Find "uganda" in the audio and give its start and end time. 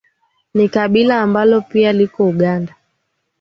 2.29-2.75